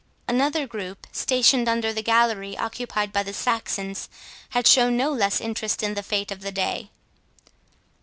Another 0.27 0.65
group, 0.65 1.05
stationed 1.11 1.69
under 1.69 1.93
the 1.93 2.01
gallery 2.01 2.57
occupied 2.57 3.13
by 3.13 3.21
the 3.21 3.33
Saxons, 3.35 4.09
had 4.49 4.65
shown 4.65 4.97
no 4.97 5.11
less 5.11 5.39
interest 5.39 5.83
in 5.83 5.93
the 5.93 6.01
fate 6.01 6.31
of 6.31 6.41
the 6.41 6.51
day. 6.51 6.89